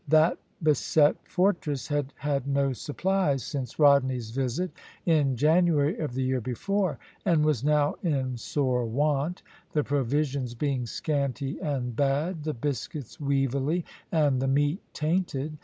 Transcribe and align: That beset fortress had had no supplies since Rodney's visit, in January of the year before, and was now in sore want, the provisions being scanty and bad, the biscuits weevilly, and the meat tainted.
That 0.07 0.39
beset 0.63 1.15
fortress 1.27 1.87
had 1.89 2.11
had 2.17 2.47
no 2.47 2.73
supplies 2.73 3.43
since 3.43 3.77
Rodney's 3.77 4.31
visit, 4.31 4.71
in 5.05 5.35
January 5.35 5.99
of 5.99 6.15
the 6.15 6.23
year 6.23 6.41
before, 6.41 6.97
and 7.23 7.45
was 7.45 7.63
now 7.63 7.97
in 8.01 8.35
sore 8.37 8.83
want, 8.83 9.43
the 9.73 9.83
provisions 9.83 10.55
being 10.55 10.87
scanty 10.87 11.59
and 11.61 11.95
bad, 11.95 12.45
the 12.45 12.53
biscuits 12.55 13.19
weevilly, 13.19 13.85
and 14.11 14.41
the 14.41 14.47
meat 14.47 14.81
tainted. 14.91 15.59